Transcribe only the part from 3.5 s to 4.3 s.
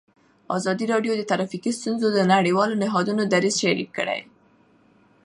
شریک کړی.